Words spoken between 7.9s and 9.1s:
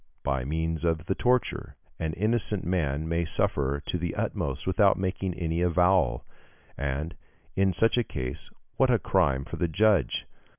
a case, what a